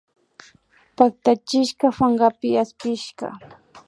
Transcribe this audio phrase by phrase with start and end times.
[0.97, 3.27] Pactachishka pankapi aspishka